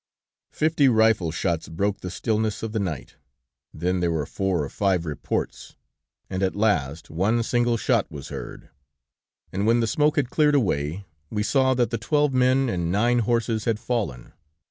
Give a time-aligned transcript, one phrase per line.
[0.49, 3.17] '""Fifty rifle shots broke the stillness of the night,
[3.71, 5.75] then there were four or five reports,
[6.27, 8.71] and at last one single shot was heard,
[9.51, 13.19] and when the smoke had cleared away, we saw that the twelve men and nine
[13.19, 14.33] horses had fallen.